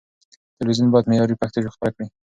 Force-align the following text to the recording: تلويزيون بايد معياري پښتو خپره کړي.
تلويزيون 0.59 0.89
بايد 0.93 1.05
معياري 1.09 1.35
پښتو 1.41 1.73
خپره 1.75 1.91
کړي. 1.95 2.07